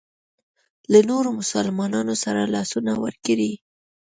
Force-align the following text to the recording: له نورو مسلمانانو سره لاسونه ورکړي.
له 0.91 0.99
نورو 1.09 1.29
مسلمانانو 1.39 2.13
سره 2.23 2.41
لاسونه 2.53 2.91
ورکړي. 3.03 3.51